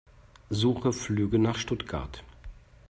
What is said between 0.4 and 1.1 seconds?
Suche